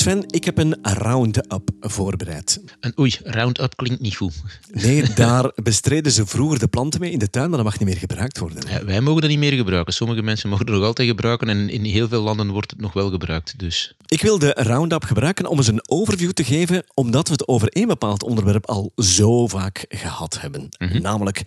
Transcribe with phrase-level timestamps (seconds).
[0.00, 2.60] Sven, ik heb een Roundup voorbereid.
[2.80, 4.34] En oei, Roundup klinkt niet goed.
[4.72, 7.88] Nee, daar bestreden ze vroeger de planten mee in de tuin, maar dat mag niet
[7.88, 8.68] meer gebruikt worden.
[8.68, 9.92] Ja, wij mogen dat niet meer gebruiken.
[9.92, 12.92] Sommige mensen mogen het nog altijd gebruiken en in heel veel landen wordt het nog
[12.92, 13.58] wel gebruikt.
[13.58, 13.94] Dus.
[14.06, 17.68] Ik wil de Roundup gebruiken om eens een overview te geven, omdat we het over
[17.68, 20.68] één bepaald onderwerp al zo vaak gehad hebben.
[20.78, 21.02] Mhm.
[21.02, 21.42] Namelijk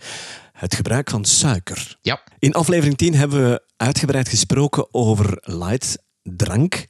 [0.52, 1.96] het gebruik van suiker.
[2.02, 2.22] Ja.
[2.38, 6.86] In aflevering 10 hebben we uitgebreid gesproken over light drank,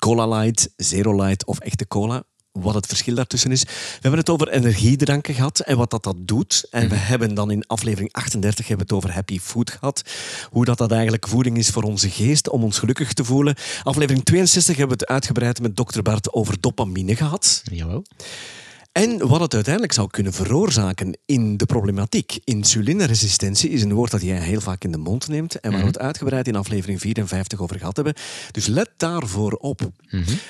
[0.00, 2.22] cola light, zero light of echte cola.
[2.52, 3.62] Wat het verschil daartussen is.
[3.62, 6.66] We hebben het over energiedranken gehad en wat dat, dat doet.
[6.70, 10.02] En we hebben dan in aflevering 38 hebben het over happy food gehad.
[10.50, 13.54] Hoe dat, dat eigenlijk voeding is voor onze geest, om ons gelukkig te voelen.
[13.82, 17.62] Aflevering 62 hebben we het uitgebreid met dokter Bart over dopamine gehad.
[17.64, 18.04] Jawel.
[18.92, 22.38] En wat het uiteindelijk zou kunnen veroorzaken in de problematiek.
[22.44, 25.86] Insulineresistentie is een woord dat jij heel vaak in de mond neemt en waar we
[25.86, 28.14] het uitgebreid in aflevering 54 over gehad hebben.
[28.50, 29.90] Dus let daarvoor op.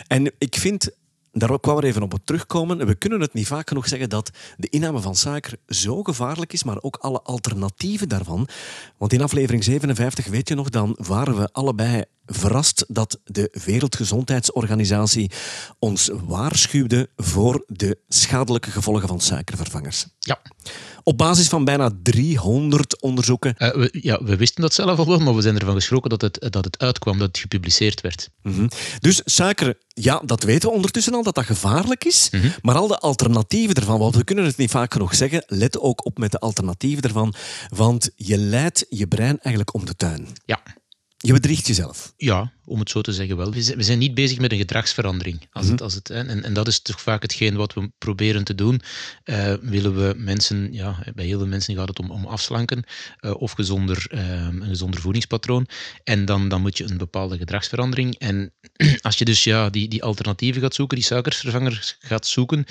[0.07, 0.91] En ik vind,
[1.33, 4.69] daar kwam er even op terugkomen, we kunnen het niet vaak genoeg zeggen dat de
[4.69, 8.49] inname van suiker zo gevaarlijk is, maar ook alle alternatieven daarvan.
[8.97, 15.31] Want in aflevering 57, weet je nog, dan waren we allebei verrast dat de Wereldgezondheidsorganisatie
[15.79, 20.07] ons waarschuwde voor de schadelijke gevolgen van suikervervangers.
[20.19, 20.41] Ja.
[21.03, 23.57] Op basis van bijna 300 onderzoeken.
[23.57, 26.21] Eh, we, ja, we wisten dat zelf al wel, maar we zijn ervan geschrokken dat
[26.21, 28.31] het, dat het uitkwam, dat het gepubliceerd werd.
[28.43, 28.69] Mhm.
[28.99, 32.31] Dus suiker, ja, dat weten we ondertussen al, dat dat gevaarlijk is.
[32.63, 36.07] Maar al de alternatieven ervan, want we kunnen het niet vaak genoeg zeggen, let ook
[36.07, 37.35] op met de alternatieven ervan,
[37.69, 40.29] want je leidt je brein eigenlijk om de tuin.
[40.45, 40.61] Ja.
[41.23, 42.13] Je bedriegt jezelf.
[42.17, 43.53] Ja, om het zo te zeggen wel.
[43.53, 45.49] We zijn, niet bezig met een gedragsverandering.
[45.53, 48.55] Als het, als het, en, en dat is toch vaak hetgeen wat we proberen te
[48.55, 48.81] doen.
[49.25, 52.85] Eh, willen we mensen, ja, bij heel veel mensen gaat het om, om afslanken
[53.19, 55.67] eh, of gezonder, eh, een gezonder voedingspatroon.
[56.05, 58.15] En dan, dan moet je een bepaalde gedragsverandering.
[58.19, 58.53] En
[59.01, 62.67] als je dus ja, die, die alternatieven gaat zoeken, die suikervervangers gaat zoeken,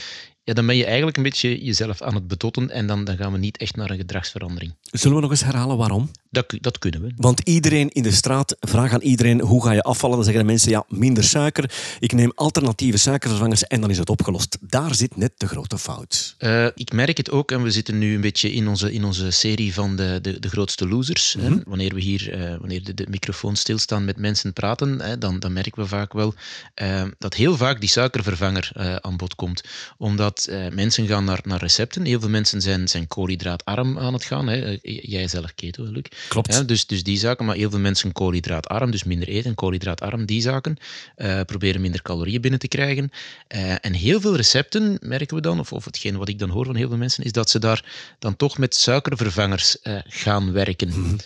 [0.49, 3.31] ja, dan ben je eigenlijk een beetje jezelf aan het betotten en dan, dan gaan
[3.31, 4.75] we niet echt naar een gedragsverandering.
[4.81, 6.11] Zullen we nog eens herhalen waarom?
[6.29, 7.11] Dat, dat kunnen we.
[7.15, 10.16] Want iedereen in de straat, vraag aan iedereen hoe ga je afvallen.
[10.16, 11.72] Dan zeggen de mensen ja, minder suiker.
[12.00, 14.57] Ik neem alternatieve suikervervangers en dan is het opgelost.
[14.61, 16.35] Daar zit net de grote fout.
[16.38, 19.31] Eh, ik merk het ook, en we zitten nu een beetje in onze, in onze
[19.31, 21.35] serie van de, de, de grootste losers.
[21.39, 21.50] hè.
[21.66, 25.53] Wanneer we hier, eh, wanneer de, de microfoons stilstaan met mensen praten, hè, dan, dan
[25.53, 26.33] merken we vaak wel
[26.73, 28.71] eh, dat heel vaak die suikervervanger
[29.01, 29.63] aan bod komt.
[29.97, 32.06] Omdat mensen gaan naar, naar recepten.
[32.06, 34.47] Heel veel mensen zijn, zijn koolhydraatarm aan het gaan.
[34.47, 34.77] Hè.
[34.81, 36.03] Jij zelf keto, Luc.
[36.27, 36.53] Klopt.
[36.53, 39.78] Ja, dus, dus die zaken, maar heel veel mensen koolhydraatarm, dus minder eten, koolhydraatarm,
[40.25, 40.78] die zaken.
[41.16, 43.12] eh, proberen minder calorieën binnen te krijgen.
[43.47, 46.66] Eh, en heel veel recepten, merken we dan, of, of hetgeen wat ik dan hoor
[46.66, 47.85] van heel veel mensen, is dat ze daar
[48.19, 51.18] dan toch met suikervervangers eh, gaan werken.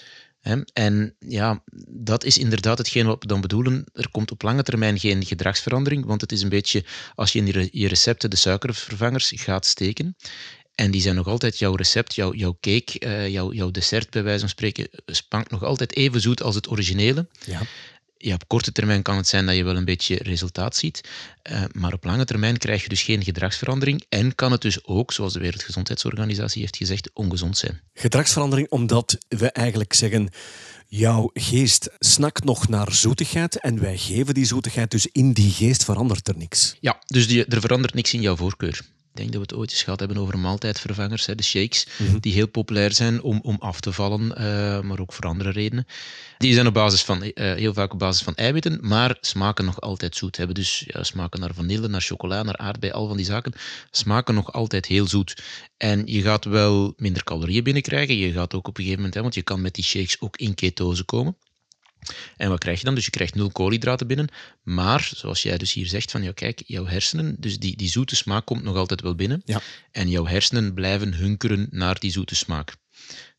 [0.42, 0.62] Hè?
[0.74, 3.86] En ja, dat is inderdaad hetgeen wat we dan bedoelen.
[3.94, 6.84] Er komt op lange termijn geen gedragsverandering, want het is een beetje
[7.16, 10.16] als je in je je recepten de suikervervangers gaat steken.
[10.75, 14.40] En die zijn nog altijd jouw recept, jouw, jouw cake, jouw, jouw dessert bij wijze
[14.40, 17.28] van spreken, spankt nog altijd even zoet als het originele.
[17.46, 17.62] Ja.
[18.25, 21.09] Ja, op korte termijn kan het zijn dat je wel een beetje resultaat ziet,
[21.41, 25.11] eh, maar op lange termijn krijg je dus geen gedragsverandering en kan het dus ook,
[25.11, 27.81] zoals de Wereldgezondheidsorganisatie heeft gezegd, ongezond zijn.
[27.94, 30.29] Gedragsverandering omdat we eigenlijk zeggen...
[30.88, 35.83] Jouw geest snakt nog naar zoetigheid en wij geven die zoetigheid, dus in die geest
[35.83, 36.78] verandert er niks.
[36.79, 38.81] Ja, dus die, er verandert niks in jouw voorkeur.
[39.13, 41.88] Ik denk dat we het ooit eens gehad hebben over maaltijdvervangers, hè, de shakes,
[42.19, 45.85] die heel populair zijn om, om af te vallen, eh, maar ook voor andere redenen.
[46.38, 49.81] Die zijn op basis van, eh, heel vaak op basis van eiwitten, maar smaken nog
[49.81, 50.38] altijd zoet.
[50.38, 53.53] Hebben dus ja, smaken naar vanille, naar chocola, naar aardbei, al van die zaken,
[53.91, 55.44] smaken nog altijd heel zoet.
[55.78, 58.18] En je gaat wel minder calorieën binnenkrijgen.
[58.18, 60.38] Je gaat ook op een gegeven moment, hè, want je kan met die shakes ook
[60.38, 61.38] in ketose komen.
[62.38, 62.96] En wat krijg je dan?
[62.96, 64.28] Dus je krijgt nul koolhydraten binnen.
[64.64, 68.16] Maar, zoals jij dus hier zegt, van ja, kijk, jouw hersenen, dus die, die zoete
[68.16, 69.41] smaak komt nog altijd wel binnen.
[69.46, 69.62] Ja.
[69.91, 72.75] En jouw hersenen blijven hunkeren naar die zoete smaak.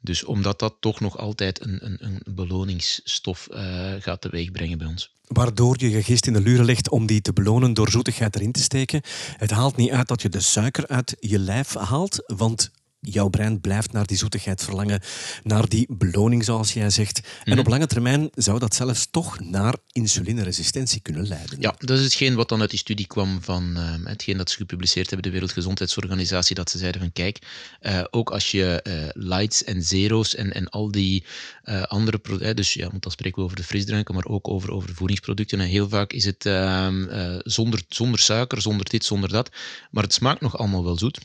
[0.01, 5.13] Dus omdat dat toch nog altijd een, een, een beloningsstof eh, gaat teweegbrengen bij ons.
[5.27, 8.53] Waardoor je je geest in de luren legt om die te belonen door zoetigheid erin
[8.53, 9.01] te steken.
[9.37, 12.71] Het haalt niet uit dat je de suiker uit je lijf haalt, want
[13.11, 15.01] jouw brein blijft naar die zoetigheid verlangen,
[15.43, 17.21] naar die beloning, zoals jij zegt.
[17.45, 21.61] En op lange termijn zou dat zelfs toch naar insulineresistentie kunnen leiden.
[21.61, 24.57] Ja, dat is hetgeen wat dan uit die studie kwam van eh, hetgeen dat ze
[24.57, 27.39] gepubliceerd hebben, de Wereldgezondheidsorganisatie, dat ze zeiden van kijk,
[27.81, 31.25] eh, ook als je eh, lights en zero's en, en al die
[31.63, 34.71] eh, andere producten, dus ja, want dan spreken we over de frisdranken, maar ook over,
[34.71, 35.61] over voedingsproducten.
[35.61, 39.51] En heel vaak is het ehm, eh, zonder, zonder suiker, zonder dit, zonder dat,
[39.91, 41.19] maar het smaakt nog allemaal wel zoet.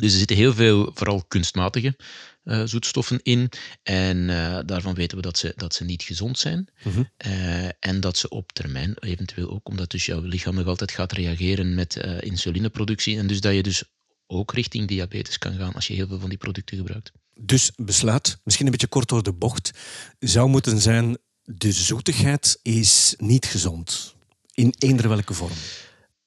[0.00, 1.96] Dus er zitten heel veel, vooral kunstmatige
[2.44, 3.50] uh, zoetstoffen in.
[3.82, 6.68] En uh, daarvan weten we dat ze, dat ze niet gezond zijn.
[6.82, 7.10] Mm -hmm.
[7.26, 11.12] uh, en dat ze op termijn eventueel ook, omdat dus jouw lichaam nog altijd gaat
[11.12, 13.18] reageren met insulineproductie.
[13.18, 13.84] En dus dat je dus
[14.26, 17.12] ook richting diabetes kan gaan als je heel veel van die producten gebruikt.
[17.40, 19.70] Dus besluit, misschien een beetje kort door de bocht,
[20.18, 24.14] zou moeten zijn: de zoetigheid is niet gezond.
[24.52, 25.56] In eender welke vorm.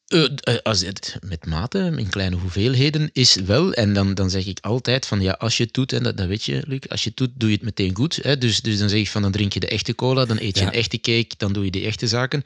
[0.09, 0.27] Uh,
[0.63, 3.73] als het met mate, in kleine hoeveelheden, is wel.
[3.73, 6.27] En dan, dan zeg ik altijd van ja, als je het doet, en dat, dat
[6.27, 8.15] weet je, Luc, als je het doet, doe je het meteen goed.
[8.15, 8.38] Hè?
[8.38, 10.65] Dus, dus dan zeg ik van dan drink je de echte cola, dan eet je
[10.65, 12.44] een echte cake, dan doe je de echte zaken.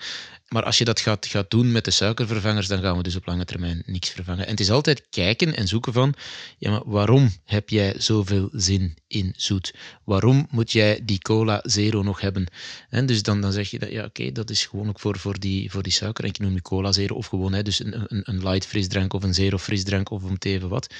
[0.53, 3.25] Maar als je dat gaat, gaat doen met de suikervervangers, dan gaan we dus op
[3.25, 4.45] lange termijn niks vervangen.
[4.45, 6.13] En het is altijd kijken en zoeken van,
[6.57, 9.73] ja, maar waarom heb jij zoveel zin in zoet?
[10.03, 12.45] Waarom moet jij die cola zero nog hebben?
[12.89, 15.39] En dus dan, dan zeg je dat, ja, oké, dat is gewoon ook voor, voor,
[15.39, 16.23] die, voor die suiker.
[16.23, 19.13] En ik noem je cola zero of gewoon, hè, dus een, een, een light frisdrank
[19.13, 20.93] of een zero frisdrank of om te even wat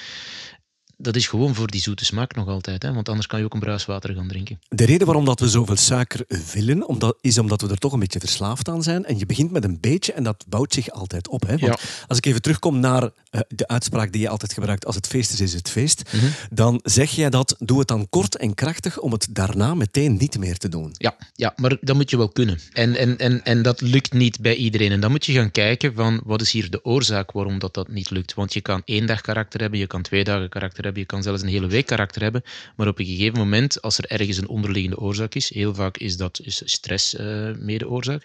[0.96, 2.82] dat is gewoon voor die zoete smaak nog altijd.
[2.82, 2.92] Hè?
[2.92, 4.60] Want anders kan je ook een bruiswater gaan drinken.
[4.68, 7.98] De reden waarom dat we zoveel suiker willen, omdat, is omdat we er toch een
[7.98, 9.04] beetje verslaafd aan zijn.
[9.04, 11.46] En je begint met een beetje en dat bouwt zich altijd op.
[11.46, 11.56] Hè?
[11.56, 13.10] Want als ik even terugkom naar
[13.48, 16.02] de uitspraak die je altijd gebruikt, als het feest is, is het feest.
[16.12, 16.26] Mhm.
[16.50, 20.38] Dan zeg jij dat, doe het dan kort en krachtig om het daarna meteen niet
[20.38, 20.94] meer te doen.
[20.98, 22.58] Ja, ja maar dat moet je wel kunnen.
[22.72, 24.92] En, en, en, en dat lukt niet bij iedereen.
[24.92, 27.88] En dan moet je gaan kijken van, wat is hier de oorzaak waarom dat, dat
[27.88, 28.34] niet lukt.
[28.34, 31.22] Want je kan één dag karakter hebben, je kan twee dagen karakter hebben, je kan
[31.22, 32.42] zelfs een hele week karakter hebben,
[32.76, 36.16] maar op een gegeven moment, als er ergens een onderliggende oorzaak is, heel vaak is
[36.16, 38.24] dat is stress uh, mede oorzaak,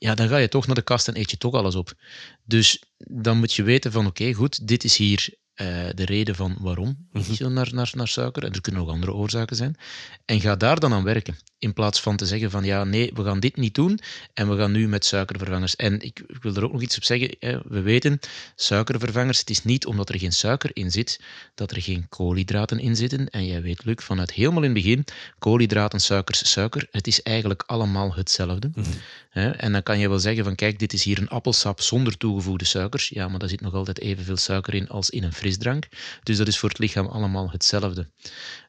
[0.00, 1.92] ja, dan ga je toch naar de kast en eet je toch alles op.
[2.44, 6.56] Dus dan moet je weten van, oké, goed, dit is hier uh, de reden van
[6.58, 7.34] waarom mm -hmm.
[7.38, 9.76] je naar, naar, naar suiker, en er kunnen nog andere oorzaken zijn,
[10.24, 11.38] en ga daar dan aan werken.
[11.58, 14.00] In plaats van te zeggen van ja, nee, we gaan dit niet doen
[14.34, 15.76] en we gaan nu met suikervervangers.
[15.76, 17.36] En ik, ik wil er ook nog iets op zeggen.
[17.38, 17.58] Hè.
[17.64, 18.20] We weten,
[18.54, 21.20] suikervervangers, het is niet omdat er geen suiker in zit,
[21.54, 23.30] dat er geen koolhydraten in zitten.
[23.30, 25.04] En jij weet, Luc, vanuit helemaal in het begin,
[25.38, 28.70] koolhydraten, suikers, suiker, het is eigenlijk allemaal hetzelfde.
[28.74, 28.92] Mm -hmm.
[29.32, 32.64] En dan kan je wel zeggen van kijk, dit is hier een appelsap zonder toegevoegde
[32.64, 33.08] suikers.
[33.08, 35.32] Ja, maar daar zit nog altijd evenveel suiker in als in een
[36.22, 38.10] Dus dat is voor het lichaam allemaal hetzelfde.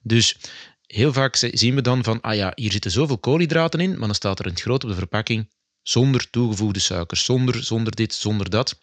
[0.01, 0.37] Dus
[0.85, 4.15] heel vaak zien we dan van, ah ja, hier zitten zoveel koolhydraten in, maar dan
[4.15, 5.49] staat er in het groot op de verpakking
[5.81, 8.79] zonder toegevoegde suikers, zonder, zonder dit, zonder dat.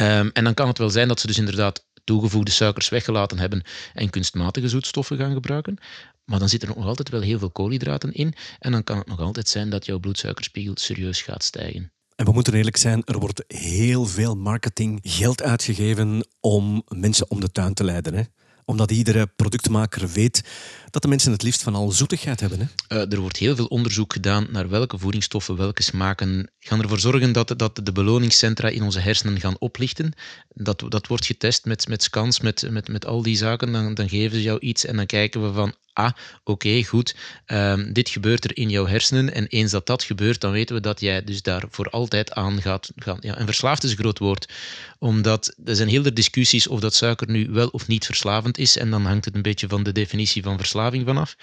[0.00, 3.62] Um, en dan kan het wel zijn dat ze dus inderdaad toegevoegde suikers weggelaten hebben
[3.94, 5.78] en kunstmatige zoetstoffen gaan gebruiken.
[6.24, 9.06] Maar dan zit er nog altijd wel heel veel koolhydraten in en dan kan het
[9.06, 11.92] nog altijd zijn dat jouw bloedsuikerspiegel serieus gaat stijgen.
[12.18, 17.40] En we moeten eerlijk zijn, er wordt heel veel marketing geld uitgegeven om mensen om
[17.40, 18.14] de tuin te leiden.
[18.14, 18.22] Hè?
[18.64, 20.44] Omdat iedere productmaker weet
[20.90, 22.58] dat de mensen het liefst van al zoetigheid hebben.
[22.58, 22.96] Hè?
[22.96, 27.32] Uh, er wordt heel veel onderzoek gedaan naar welke voedingsstoffen, welke smaken gaan ervoor zorgen
[27.32, 30.12] dat, dat de beloningscentra in onze hersenen gaan oplichten.
[30.48, 33.72] Dat, dat wordt getest met, met scans, met, met, met al die zaken.
[33.72, 36.10] Dan, dan geven ze jou iets en dan kijken we van, ah,
[36.44, 37.14] oké, goed,
[37.46, 40.80] um, dit gebeurt er in jouw hersenen en eens dat dat gebeurt, dan weten we
[40.80, 43.18] dat jij dus daar voor altijd aan gaat gaan.
[43.20, 44.52] Ja, en verslaafd is een groot woord,
[44.98, 48.76] omdat er zijn heel veel discussies of dat suiker nu wel of niet verslavend is
[48.76, 51.36] en dan hangt het een beetje van de definitie van verslaving vanaf.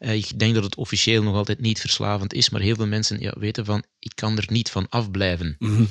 [0.00, 3.20] Uh, ik denk dat het officieel nog altijd niet verslavend is, maar heel veel mensen
[3.20, 5.56] ja, weten van, ik kan er niet van afblijven.
[5.58, 5.88] Mm -hmm.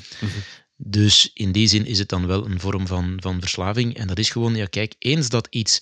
[0.81, 3.97] Dus in die zin is het dan wel een vorm van, van verslaving.
[3.97, 5.79] En dat is gewoon, ja, kijk, eens dat iets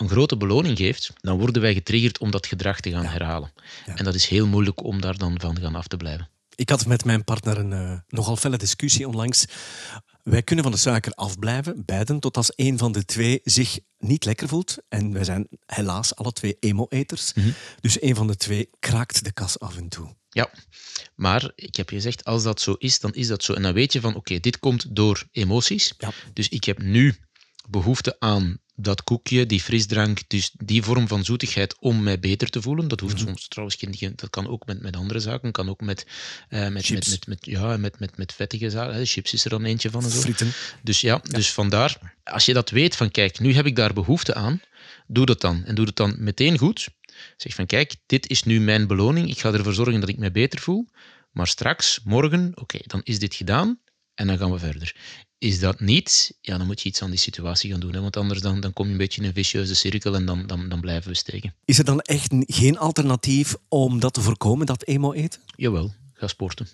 [0.00, 3.52] een grote beloning geeft, dan worden wij getriggerd om dat gedrag te gaan herhalen.
[3.94, 6.28] En dat is heel moeilijk om daar dan van gaan af te blijven.
[6.54, 9.44] Ik had met mijn partner een uh, nogal felle discussie onlangs.
[10.22, 14.24] Wij kunnen van de suiker afblijven, beiden, tot als een van de twee zich niet
[14.24, 14.76] lekker voelt.
[14.88, 17.32] En wij zijn helaas alle twee emo-eters.
[17.34, 17.54] Mm -hmm.
[17.80, 20.14] Dus een van de twee kraakt de kas af en toe.
[20.28, 20.50] Ja,
[21.14, 23.54] maar ik heb je gezegd, als dat zo is, dan is dat zo.
[23.54, 25.94] En dan weet je van, oké, okay, dit komt door emoties.
[25.98, 26.12] Ja.
[26.32, 27.16] Dus ik heb nu
[27.70, 32.62] behoefte aan dat koekje, die frisdrank, dus die vorm van zoetigheid om mij beter te
[32.62, 32.88] voelen.
[32.88, 33.28] Dat hoeft mm -hmm.
[33.28, 36.06] soms trouwens geen, dat kan ook met, met andere zaken, kan ook met,
[36.50, 38.94] uh, met, met, met, met, ja, met, met, met vettige zaken.
[38.94, 39.04] Hè.
[39.04, 40.04] Chips is er dan eentje van.
[40.04, 40.20] En zo.
[40.20, 40.52] Frieten.
[40.82, 43.92] Dus ja, ja, dus vandaar, als je dat weet van kijk, nu heb ik daar
[43.92, 44.60] behoefte aan,
[45.06, 45.64] doe dat dan.
[45.64, 46.88] En doe het dan meteen goed.
[47.36, 50.32] Zeg van kijk, dit is nu mijn beloning, ik ga ervoor zorgen dat ik mij
[50.32, 50.88] beter voel.
[51.30, 53.80] Maar straks, morgen, oké, okay, dan is dit gedaan
[54.14, 54.94] en dan gaan we verder.
[55.40, 57.94] Is dat niet, ja, dan moet je iets aan die situatie gaan doen.
[57.94, 58.00] Hè?
[58.00, 60.68] Want anders dan, dan kom je een beetje in een vicieuze cirkel en dan, dan,
[60.68, 61.54] dan blijven we steken.
[61.64, 65.40] Is er dan echt geen alternatief om dat te voorkomen, dat emo eten?
[65.56, 66.68] Jawel, ga sporten.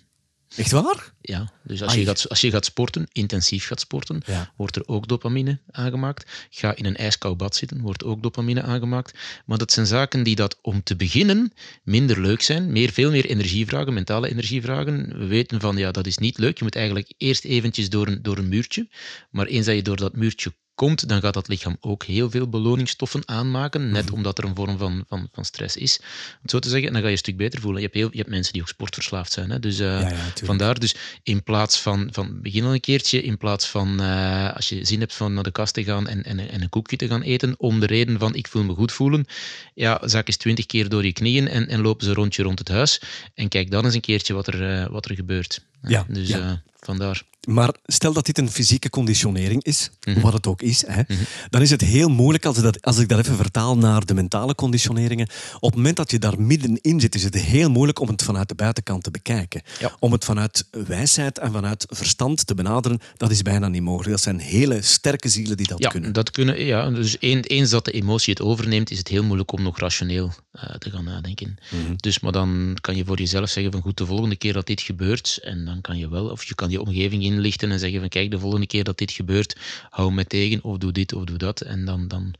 [0.55, 1.13] Echt waar?
[1.21, 4.53] Ja, dus als je, gaat, als je gaat sporten, intensief gaat sporten, ja.
[4.55, 6.47] wordt er ook dopamine aangemaakt.
[6.49, 9.17] Ga in een ijskoud bad zitten, wordt ook dopamine aangemaakt.
[9.45, 13.25] Maar dat zijn zaken die dat om te beginnen minder leuk zijn, meer, veel meer
[13.25, 15.17] energie vragen, mentale energie vragen.
[15.19, 16.57] We weten van, ja, dat is niet leuk.
[16.57, 18.87] Je moet eigenlijk eerst eventjes door een, door een muurtje.
[19.31, 22.49] Maar eens dat je door dat muurtje komt, dan gaat dat lichaam ook heel veel
[22.49, 25.99] beloningsstoffen aanmaken, net omdat er een vorm van, van, van stress is.
[26.41, 27.81] Om zo te zeggen, dan ga je een stuk beter voelen.
[27.81, 29.49] Je hebt, heel, je hebt mensen die ook sportverslaafd zijn.
[29.49, 29.59] Hè?
[29.59, 30.09] Dus uh,
[30.43, 34.69] vandaar, dus in plaats van, van begin al een keertje, in plaats van uh, als
[34.69, 37.07] je zin hebt van naar de kast te gaan en, en, en, een koekje te
[37.07, 39.25] gaan eten, om de reden van ik voel me goed voelen,
[39.73, 42.67] ja, zak eens twintig keer door je knieën en, en lopen ze rondje rond het
[42.67, 43.01] huis
[43.33, 45.61] en kijk dan eens een keertje wat er, uh, wat er gebeurt.
[45.81, 46.61] Ja, dus ja.
[46.79, 47.23] Vandaar.
[47.47, 50.19] Maar stel dat dit een fysieke conditionering is, Mhm.
[50.19, 51.01] wat het ook is, hè,
[51.49, 54.13] dan is het heel moeilijk als, ik dat, als ik dat even vertaal naar de
[54.13, 55.27] mentale conditioneringen.
[55.55, 58.47] Op het moment dat je daar middenin zit, is het heel moeilijk om het vanuit
[58.49, 59.61] de buitenkant te bekijken.
[59.79, 59.95] Ja.
[59.99, 64.11] Om het vanuit wijsheid en vanuit verstand te benaderen, dat is bijna niet mogelijk.
[64.11, 66.13] Dat zijn hele sterke zielen die dat Ja, kunnen.
[66.13, 66.65] dat kunnen.
[66.65, 69.79] Ja, dus een- eens dat de emotie het overneemt, is het heel moeilijk om nog
[69.79, 71.57] rationeel eh, te gaan nadenken.
[71.71, 71.93] Mhm.
[71.95, 74.81] Dus, maar dan kan je voor jezelf zeggen van goed, de volgende keer dat dit
[74.81, 78.09] gebeurt, en dan kan je wel, of je kan je omgeving inlichten en zeggen van
[78.09, 79.55] kijk, de volgende keer dat dit gebeurt,
[79.89, 81.61] hou me tegen, of doe dit, of doe dat.
[81.61, 82.33] En dan, dan,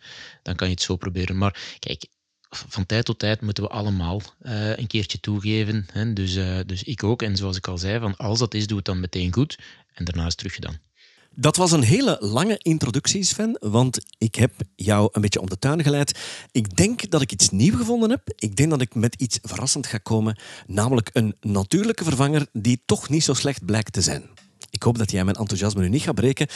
[0.44, 1.38] dan kan je het zo proberen.
[1.38, 2.06] Maar kijk,
[2.50, 5.88] van tijd tot tijd moeten we allemaal eh, een keertje toegeven.
[5.92, 6.14] Hè?
[6.14, 7.22] Dus, eh, dus ik ook.
[7.22, 9.60] En zoals ik al zei, van als dat is, doe het dan meteen goed.
[9.94, 10.80] En daarna is het teruggedaan.
[11.40, 15.60] Dat was een hele lange introductie, Sven, want ik heb jou een beetje om de
[15.60, 16.20] tuin geleid.
[16.52, 18.22] Ik denk dat ik iets nieuws gevonden heb.
[18.36, 23.10] Ik denk dat ik met iets verrassend ga komen, namelijk een natuurlijke vervanger die toch
[23.10, 24.24] niet zo slecht blijkt te zijn.
[24.70, 26.48] Ik hoop dat jij mijn enthousiasme nu niet gaat breken.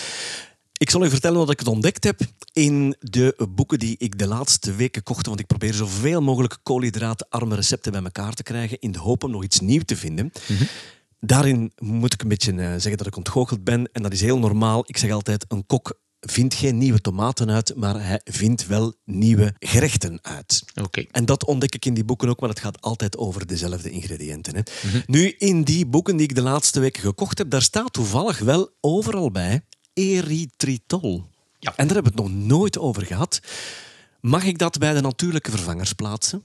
[0.78, 2.20] Ik zal u vertellen wat ik het ontdekt heb
[2.54, 5.26] in de boeken die ik de laatste weken kocht.
[5.26, 9.32] Want ik probeer zoveel mogelijk koolhydraatarme recepten bij elkaar te krijgen in de hoop om
[9.32, 10.32] nog iets nieuws te vinden.
[11.26, 13.90] Daarin moet ik een beetje eh, zeggen dat ik ontgoocheld ben.
[13.92, 14.84] En dat is heel normaal.
[14.86, 19.54] Ik zeg altijd, een kok vindt geen nieuwe tomaten uit, maar hij vindt wel nieuwe
[19.60, 20.64] gerechten uit.
[20.82, 21.06] Oké.
[21.12, 24.56] En dat ontdek ik in die boeken ook, maar het gaat altijd over dezelfde ingrediënten.
[24.56, 24.62] Hè.
[25.06, 28.70] Nu, in die boeken die ik de laatste weken gekocht heb, daar staat toevallig wel
[28.80, 29.62] overal bij
[29.94, 31.24] erythritol.
[31.60, 31.74] Ja.
[31.76, 33.40] En daar hebben we het nog nooit over gehad.
[34.22, 36.42] Mag ik dat bij de natuurlijke vervangers plaatsen?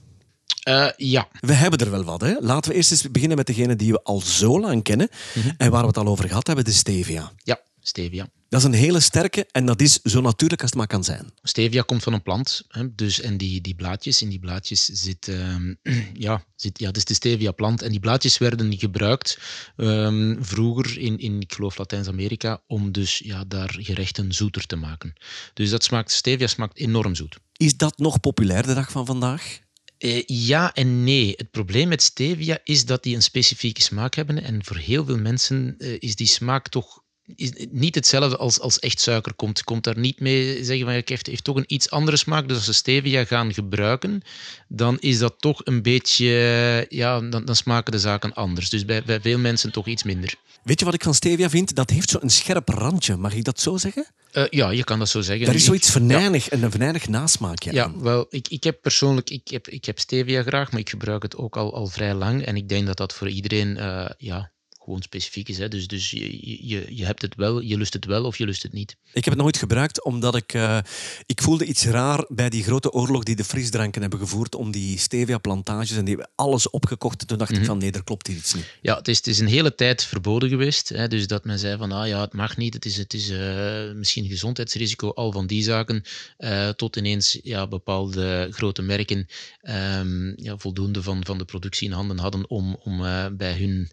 [0.63, 2.21] Eh, ja, We hebben er wel wat.
[2.21, 2.35] Hè?
[2.39, 5.09] Laten we eerst eens beginnen met degene die we al zo lang kennen
[5.57, 7.31] en waar we het al over gehad hebben, de stevia.
[7.43, 8.29] ja, stevia.
[8.49, 11.31] Dat is een hele sterke en dat is zo natuurlijk als het maar kan zijn.
[11.43, 15.27] Stevia komt van een plant, hè, dus, en die, die blaadjes, in die blaadjes zit,
[15.27, 15.73] ehm,
[16.13, 17.81] ja, zit, ja, dat is de stevia-plant.
[17.81, 19.39] En die blaadjes werden gebruikt
[19.77, 25.13] ehm, vroeger in, in, ik geloof, Latijns-Amerika, om dus ja, daar gerechten zoeter te maken.
[25.53, 27.37] Dus dat smaakt, stevia smaakt enorm zoet.
[27.57, 29.59] Is dat nog populair de dag van vandaag?
[29.97, 31.33] Eh, ja en nee.
[31.35, 34.43] Het probleem met stevia is dat die een specifieke smaak hebben.
[34.43, 37.03] En voor heel veel mensen eh, is die smaak toch
[37.35, 39.63] is niet hetzelfde als, als echt suiker komt.
[39.63, 42.47] Komt daar niet mee zeggen van het heeft, heeft toch een iets andere smaak.
[42.47, 44.21] Dus als ze stevia gaan gebruiken,
[44.67, 46.25] dan is dat toch een beetje,
[46.89, 48.69] ja, dan, dan smaken de zaken anders.
[48.69, 50.35] Dus bij, bij veel mensen toch iets minder.
[50.63, 51.75] Weet je wat ik van stevia vind?
[51.75, 53.15] Dat heeft zo'n scherp randje.
[53.17, 54.07] Mag ik dat zo zeggen?
[54.31, 55.45] Eh, ja, je kan dat zo zeggen.
[55.45, 58.01] Daar is zoiets venijnig en een venijnig nasmaakje Ja, aan.
[58.01, 61.35] wel, ik, ik heb persoonlijk, ik heb, ik heb stevia graag, maar ik gebruik het
[61.35, 62.45] ook al, al vrij lang.
[62.45, 64.51] En ik denk dat dat voor iedereen, eh, ja,
[64.87, 65.57] gewoon specifiek is.
[65.57, 65.67] Hè.
[65.67, 68.63] Dus, dus je, je, je hebt het wel, je lust het wel of je lust
[68.63, 68.95] het niet.
[69.13, 70.53] Ik heb het nooit gebruikt omdat ik...
[70.53, 70.79] eh,
[71.25, 74.97] ik voelde iets raar bij die grote oorlog die de frisdranken hebben gevoerd om die
[74.97, 77.21] stevia-plantages en die hebben alles opgekocht.
[77.21, 78.77] En toen dacht ik van nee, er klopt hier iets niet.
[78.81, 80.89] Ja, het is, het is een hele tijd verboden geweest.
[80.89, 81.07] Hè.
[81.07, 83.91] Dus dat men zei van, ah ja, het mag niet, het is, het is eh,
[83.91, 86.03] misschien een gezondheidsrisico, al van die zaken,
[86.37, 89.27] eh, tot ineens ja, bepaalde grote merken
[89.61, 92.97] ehm, ja, voldoende van, van de productie in handen hadden om, om
[93.37, 93.89] bij hun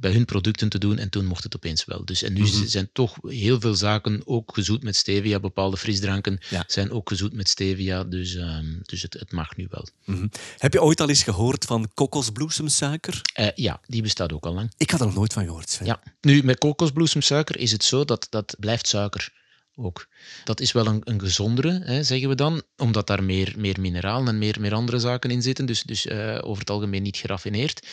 [0.00, 2.04] bij hun producten te doen en toen mocht het opeens wel.
[2.04, 5.40] Dus, en nu zijn toch heel veel zaken ook gezoet met stevia.
[5.40, 6.64] Bepaalde frisdranken Ja.
[6.66, 9.88] zijn ook gezoet met stevia, dus, ehm, dus het, het mag nu wel.
[10.04, 10.26] Mhm.
[10.58, 13.20] Heb je ooit al eens gehoord van kokosbloesemsuiker?
[13.34, 14.72] Eh, ja, die bestaat ook al lang.
[14.76, 15.70] Ik had er nog nooit van gehoord.
[15.70, 15.86] Sven.
[15.86, 16.02] Ja.
[16.20, 19.32] Nu, met kokosbloesemsuiker is het zo dat dat blijft suiker
[19.76, 20.06] ook.
[20.44, 24.28] Dat is wel een, een gezondere, hè, zeggen we dan, omdat daar meer, meer mineralen
[24.28, 25.66] en meer, meer andere zaken in zitten.
[25.66, 27.86] Dus, dus eh, over het algemeen niet geraffineerd.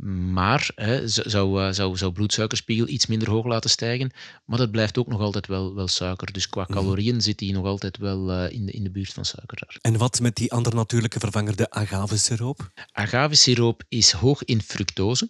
[0.00, 4.10] Maar hè, zou, eh, zou, zou bloedsuikerspiegel iets minder hoog laten stijgen.
[4.44, 6.32] Maar dat blijft ook nog altijd wel, wel suiker.
[6.32, 9.24] Dus qua calorieën zit die nog altijd wel eh, in, de, in de buurt van
[9.24, 9.78] suiker daar.
[9.80, 12.70] En wat met die andere natuurlijke vervanger, de agavesiroop?
[12.92, 15.28] Agavesiroop is hoog in fructose.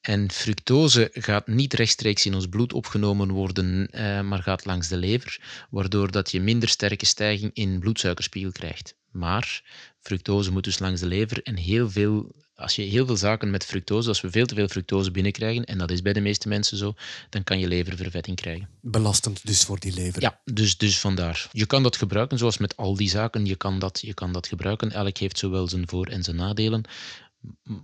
[0.00, 4.96] En fructose gaat niet rechtstreeks in ons bloed opgenomen worden, eh, maar gaat langs de
[4.96, 5.40] lever,
[5.70, 8.94] waardoor dat je minder sterke stijging in bloedsuikerspiegel krijgt.
[9.10, 9.62] Maar
[10.00, 13.64] fructose moet dus langs de lever en heel veel, als je heel veel zaken met
[13.64, 16.76] fructose, als we veel te veel fructose binnenkrijgen, en dat is bij de meeste mensen
[16.76, 16.94] zo,
[17.30, 18.68] dan kan je leververvetting krijgen.
[18.80, 20.22] Belastend dus voor die lever.
[20.22, 21.48] Ja, dus, dus vandaar.
[21.52, 23.46] Je kan dat gebruiken, zoals met al die zaken.
[23.46, 24.92] Je kan, dat, je kan dat gebruiken.
[24.92, 26.84] Elk heeft zowel zijn voor- en zijn nadelen,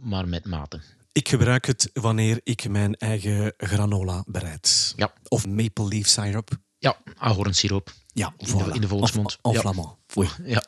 [0.01, 0.81] maar met mate.
[1.13, 4.93] Ik gebruik het wanneer ik mijn eigen granola bereid.
[4.97, 5.13] Ja.
[5.29, 6.51] Of maple leaf syrup.
[6.79, 7.93] Ja, ahornsiroop.
[8.15, 9.39] Ja, in, de, in de volksmond.
[9.43, 9.97] En, en ja.
[10.17, 10.29] Oei.
[10.45, 10.63] Ja.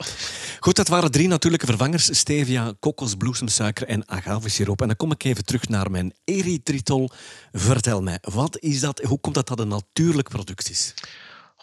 [0.60, 2.18] Goed, dat waren drie natuurlijke vervangers.
[2.18, 4.80] Stevia, kokosbloesemsuiker en agavesiroop.
[4.80, 7.10] En dan kom ik even terug naar mijn erythritol.
[7.52, 9.00] Vertel mij, wat is dat?
[9.00, 10.94] Hoe komt dat dat een natuurlijk product is?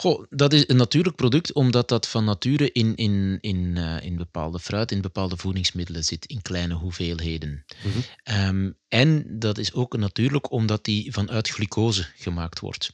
[0.01, 4.15] Goh, dat is een natuurlijk product omdat dat van nature in, in, in, uh, in
[4.15, 7.65] bepaalde fruit, in bepaalde voedingsmiddelen zit, in kleine hoeveelheden.
[7.83, 8.47] Mm -hmm.
[8.47, 12.91] um, en dat is ook natuurlijk omdat die vanuit glucose gemaakt wordt.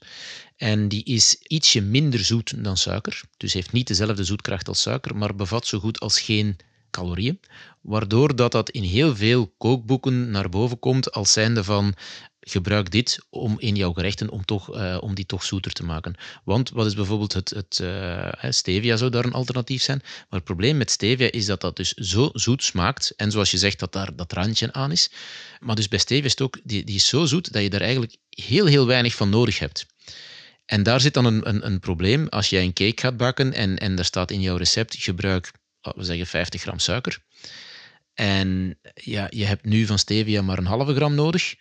[0.56, 5.16] En die is ietsje minder zoet dan suiker, dus heeft niet dezelfde zoetkracht als suiker,
[5.16, 6.58] maar bevat zo goed als geen
[6.92, 7.40] calorieën,
[7.82, 11.94] waardoor dat, dat in heel veel kookboeken naar boven komt als zijnde van
[12.50, 16.16] gebruik dit om in jouw gerechten om, toch, uh, om die toch zoeter te maken.
[16.44, 20.44] Want wat is bijvoorbeeld het, het uh, stevia zou daar een alternatief zijn, maar het
[20.44, 23.94] probleem met stevia is dat dat dus zo zoet smaakt en zoals je zegt dat
[23.94, 25.12] daar dat randje aan is,
[25.60, 27.82] maar dus bij stevia is het ook, die, die is zo zoet dat je daar
[27.82, 29.86] eigenlijk heel heel weinig van nodig hebt.
[30.66, 33.78] En daar zit dan een, een, een probleem als jij een cake gaat bakken en,
[33.78, 35.52] en er staat in jouw recept gebruik,
[35.82, 37.20] we zeggen 50 gram suiker.
[38.14, 41.56] En ja, je hebt nu van stevia maar een halve gram nodig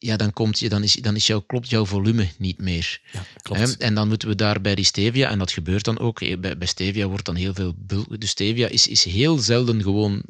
[0.00, 3.00] ja, dan, komt je, dan, is, dan is jouw, klopt jouw volume niet meer.
[3.12, 3.76] Ja, klopt.
[3.76, 6.66] En dan moeten we daar bij die stevia, en dat gebeurt dan ook, bij, bij
[6.66, 8.20] stevia wordt dan heel veel bulk.
[8.20, 10.22] Dus stevia is, is heel zelden gewoon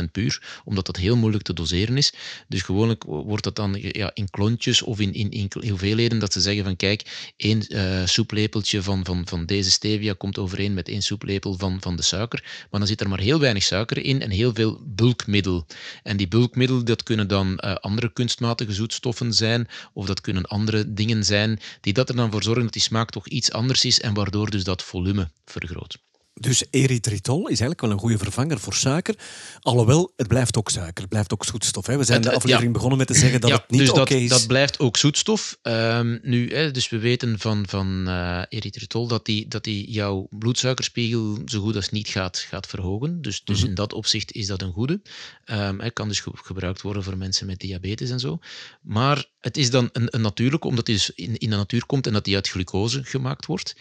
[0.00, 2.12] 100% puur, omdat dat heel moeilijk te doseren is.
[2.48, 6.40] Dus gewoonlijk wordt dat dan ja, in klontjes of in, in, in hoeveelheden dat ze
[6.40, 11.02] zeggen van kijk, één uh, soeplepeltje van, van, van deze stevia komt overeen met één
[11.02, 12.42] soeplepel van, van de suiker.
[12.70, 15.66] Maar dan zit er maar heel weinig suiker in en heel veel bulkmiddel.
[16.02, 20.92] En die bulkmiddel, dat kunnen dan uh, andere kunstmatige zoetstoffen zijn, of dat kunnen andere
[20.92, 24.00] dingen zijn, die dat er dan voor zorgen dat die smaak toch iets anders is
[24.00, 25.98] en waardoor dus dat volume vergroot.
[26.40, 29.14] Dus erythritol is eigenlijk wel een goede vervanger voor suiker.
[29.60, 31.00] Alhoewel, het blijft ook suiker.
[31.00, 31.86] Het blijft ook zoetstof.
[31.86, 31.96] Hè.
[31.96, 32.72] We zijn het, de aflevering ja.
[32.72, 34.28] begonnen met te zeggen dat ja, het niet dus oké dat, is.
[34.28, 35.58] dat blijft ook zoetstof.
[35.62, 40.26] Um, nu, hè, dus we weten van, van uh, erythritol dat die, dat die jouw
[40.30, 43.22] bloedsuikerspiegel zo goed als niet gaat, gaat verhogen.
[43.22, 43.70] Dus, dus mm -hmm.
[43.70, 45.00] in dat opzicht is dat een goede.
[45.44, 48.38] Het kan dus ge gebruikt worden voor mensen met diabetes en zo.
[48.82, 52.06] Maar het is dan een, een natuurlijke, omdat die dus in, in de natuur komt
[52.06, 53.74] en dat die uit glucose gemaakt wordt.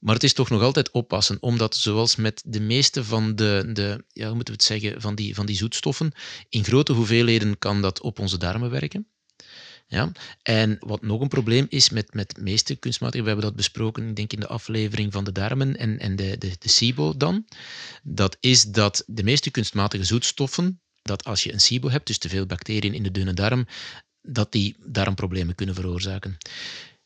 [0.00, 4.04] Maar het is toch nog altijd oppassen, omdat zoals met de meeste van de, de
[4.12, 6.12] ja, moeten we het zeggen, van die, van die zoetstoffen,
[6.48, 9.06] in grote hoeveelheden kan dat op onze darmen werken.
[9.86, 10.12] Ja?
[10.42, 14.08] En wat nog een probleem is met, met de meeste kunstmatige, we hebben dat besproken,
[14.08, 17.46] ik denk in de aflevering van de darmen en, en de, de, de SIBO dan,
[18.02, 22.28] dat is dat de meeste kunstmatige zoetstoffen, dat als je een SIBO hebt, dus te
[22.28, 23.66] veel bacteriën in de dunne darm,
[24.22, 26.36] dat die darmproblemen kunnen veroorzaken.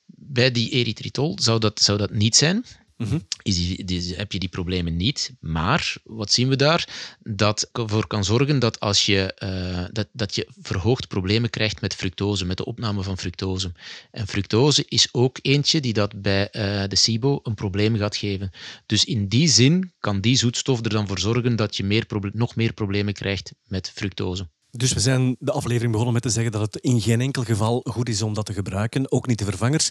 [0.07, 2.65] Bij die erythritol zou dat, zou dat niet zijn.
[2.97, 5.35] Mm is die, die, heb je die problemen niet.
[5.41, 6.89] Maar wat zien we daar?
[7.23, 11.95] Dat ervoor kan zorgen dat als je, uh, dat, dat je verhoogd problemen krijgt met
[11.95, 13.73] fructose, met de opname van fructose.
[14.11, 18.51] En fructose is ook eentje die dat bij uh, de SIBO een probleem gaat geven.
[18.87, 22.57] Dus in die zin kan die zoetstof er dan voor zorgen dat je meer nog
[22.57, 24.49] meer problemen krijgt met fructose.
[24.77, 27.81] Dus we zijn de aflevering begonnen met te zeggen dat het in geen enkel geval
[27.91, 29.91] goed is om dat te gebruiken, ook niet de vervangers.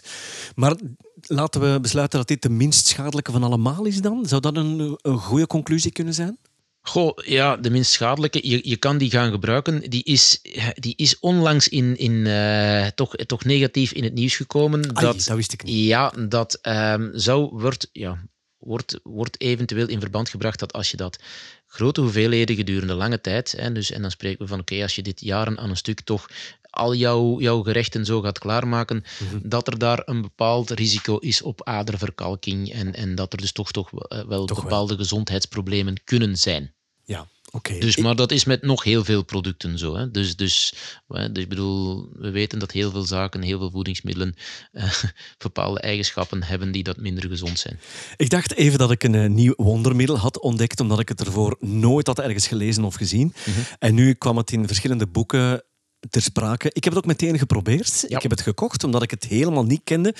[0.54, 0.74] Maar
[1.20, 4.26] laten we besluiten dat dit de minst schadelijke van allemaal is dan?
[4.26, 6.38] Zou dat een, een goede conclusie kunnen zijn?
[6.80, 8.48] Goh, ja, de minst schadelijke.
[8.48, 9.90] Je, je kan die gaan gebruiken.
[9.90, 10.40] Die is,
[10.74, 14.96] die is onlangs in, in, uh, toch, toch negatief in het nieuws gekomen.
[14.96, 15.86] Ai, dat, dat wist ik niet.
[15.86, 18.18] Ja, dat um, zou, wordt, ja,
[18.64, 21.18] wordt, wordt eventueel in verband gebracht dat als je dat
[21.66, 24.94] grote hoeveelheden gedurende lange tijd, hè, dus, en dan spreken we van oké, okay, als
[24.94, 26.28] je dit jaren aan een stuk toch
[26.70, 29.40] al jouw, jouw gerechten zo gaat klaarmaken, mm -hmm.
[29.42, 33.72] dat er daar een bepaald risico is op aderverkalking en, en dat er dus toch,
[33.72, 33.90] toch
[34.26, 35.02] wel toch bepaalde wel.
[35.02, 36.74] gezondheidsproblemen kunnen zijn.
[37.04, 37.78] Ja, Okay.
[37.78, 39.96] Dus, maar dat is met nog heel veel producten zo.
[39.96, 40.10] Hè.
[40.10, 40.74] Dus, dus,
[41.06, 44.34] dus ik bedoel, we weten dat heel veel zaken, heel veel voedingsmiddelen
[44.72, 44.92] uh,
[45.38, 47.80] bepaalde eigenschappen hebben die dat minder gezond zijn.
[48.16, 51.56] Ik dacht even dat ik een uh, nieuw wondermiddel had ontdekt, omdat ik het ervoor
[51.60, 53.34] nooit had ergens gelezen of gezien.
[53.46, 53.64] Mm -hmm.
[53.78, 55.64] En nu kwam het in verschillende boeken
[56.10, 56.70] ter sprake.
[56.72, 58.04] Ik heb het ook meteen geprobeerd.
[58.08, 58.16] Ja.
[58.16, 60.14] Ik heb het gekocht, omdat ik het helemaal niet kende.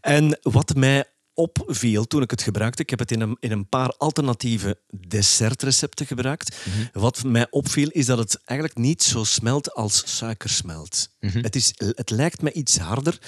[0.00, 1.04] En wat mij
[1.38, 2.82] opviel toen ik het gebruikte.
[2.82, 6.56] Ik heb het in een, in een paar alternatieve dessertrecepten gebruikt.
[6.64, 6.88] Mm -hmm.
[6.92, 11.08] Wat mij opviel is dat het eigenlijk niet zo smelt als suiker smelt.
[11.20, 11.42] Mm -hmm.
[11.42, 13.18] het, is, het lijkt me iets harder.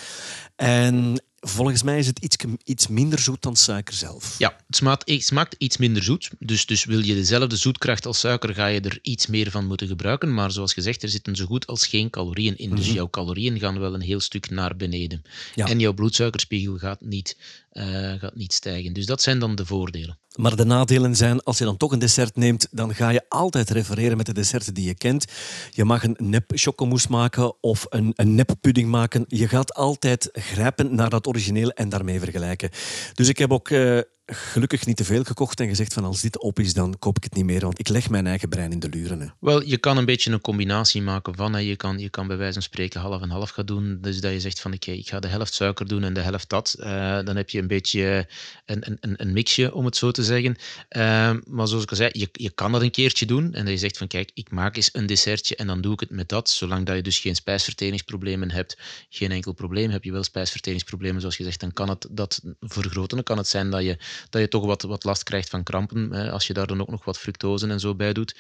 [0.57, 4.35] En volgens mij is het iets, iets minder zoet dan suiker zelf.
[4.39, 6.31] Ja, het smaakt, het smaakt iets minder zoet.
[6.39, 9.87] Dus, dus wil je dezelfde zoetkracht als suiker, ga je er iets meer van moeten
[9.87, 10.35] gebruiken.
[10.35, 12.69] Maar zoals gezegd, er zitten zo goed als geen calorieën in.
[12.69, 12.85] Mm -hmm.
[12.85, 15.23] Dus jouw calorieën gaan wel een heel stuk naar beneden.
[15.55, 15.67] Ja.
[15.67, 17.37] En jouw bloedsuikerspiegel gaat niet,
[17.73, 18.93] uh, gaat niet stijgen.
[18.93, 20.19] Dus dat zijn dan de voordelen.
[20.37, 23.71] Maar de nadelen zijn, als je dan toch een dessert neemt, dan ga je altijd
[23.71, 25.25] refereren met de desserten die je kent.
[25.71, 29.25] Je mag een nep chocomousse maken of een, een nep pudding maken.
[29.29, 32.71] Je gaat altijd grijpen naar dat origineel en daarmee vergelijken.
[33.15, 36.39] Dus ik heb ook uh, gelukkig niet te veel gekocht en gezegd van als dit
[36.39, 38.79] op is, dan koop ik het niet meer, want ik leg mijn eigen brein in
[38.79, 39.35] de luren.
[39.41, 41.65] Wel, je kan een beetje een combinatie maken van.
[41.65, 44.33] Je, kan, je kan bij wijze van spreken half en half gaan doen, dus dat
[44.33, 46.77] je zegt van oké, ik ga de helft suiker doen en de helft dat.
[46.79, 46.87] Uh,
[47.25, 48.29] dan heb je een beetje
[48.65, 50.57] een, een, een mixje, om het zo te zeggen.
[50.97, 53.73] Uh, maar zoals ik al zei, je, je kan dat een keertje doen en dat
[53.73, 56.29] je zegt van kijk, ik maak eens een dessertje en dan doe ik het met
[56.29, 59.91] dat, zolang dat je dus geen spijsverteringsproblemen hebt, geen enkel probleem.
[59.91, 63.17] Heb je wel spijsverteringsproblemen, zoals je zegt, dan kan het dat vergroten.
[63.17, 63.99] Dan kan het zijn dat je,
[64.31, 66.91] dat je toch wat, wat last krijgt van krampen, hè, als je daar dan ook
[66.91, 68.37] nog wat fructose en zo bij doet.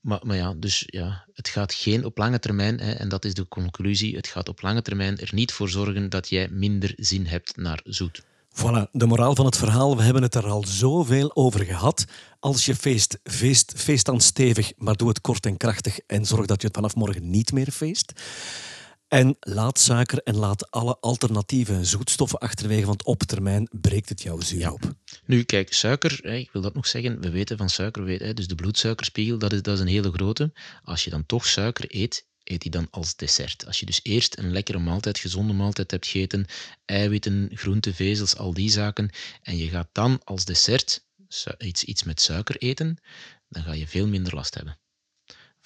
[0.00, 3.34] Maar, maar, ja, dus ja, het gaat geen op lange termijn, hè, en dat is
[3.34, 7.26] de conclusie, het gaat op lange termijn er niet voor zorgen dat jij minder zin
[7.26, 8.22] hebt naar zoet.
[8.56, 12.04] Voilà, de moraal van het verhaal, we hebben het er al zoveel over gehad.
[12.40, 16.46] Als je feest, feest, feest dan stevig, maar doe het kort en krachtig en zorg
[16.46, 18.12] dat je het vanaf morgen niet meer feest.
[19.08, 24.40] En laat suiker en laat alle alternatieve zoetstoffen achterwege, want op termijn breekt het jouw
[24.40, 24.94] zuur op.
[25.24, 28.46] Nu, kijk, suiker, ik wil dat nog zeggen, we weten van suiker, we weten, dus
[28.46, 30.52] de bloedsuikerspiegel, dat is, dat is een hele grote.
[30.82, 33.66] Als je dan toch suiker eet, eet die dan als dessert.
[33.66, 36.46] Als je dus eerst een lekkere maaltijd, gezonde maaltijd hebt gegeten,
[36.84, 39.10] eiwitten, groenten, vezels, al die zaken,
[39.42, 41.04] en je gaat dan als dessert
[41.58, 42.98] iets, iets met suiker eten,
[43.48, 44.78] dan ga je veel minder last hebben.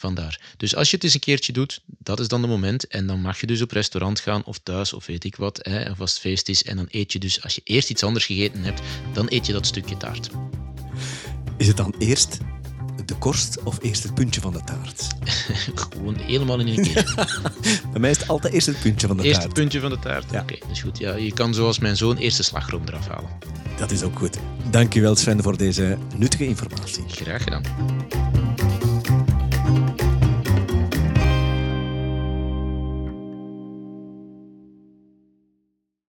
[0.00, 0.40] Vandaar.
[0.56, 2.86] Dus als je het eens een keertje doet, dat is dan het moment.
[2.86, 5.90] En dan mag je dus op restaurant gaan of thuis of weet ik wat, hè,
[5.90, 6.62] of als het feest is.
[6.64, 8.80] En dan eet je dus, als je eerst iets anders gegeten hebt,
[9.12, 10.30] dan eet je dat stukje taart.
[11.56, 12.38] Is het dan eerst
[13.04, 15.06] de korst of eerst het puntje van de taart?
[15.90, 17.14] Gewoon helemaal in één keer.
[17.92, 19.58] Bij mij is het altijd eerst het puntje van de eerst taart.
[19.58, 20.30] Eerst het puntje van de taart?
[20.30, 20.40] Ja.
[20.40, 20.98] Oké, dat is goed.
[20.98, 23.30] Ja, je kan zoals mijn zoon eerst de slagroom eraf halen.
[23.76, 24.38] Dat is ook goed.
[24.70, 27.04] Dankjewel Sven voor deze nuttige informatie.
[27.08, 28.19] Graag gedaan.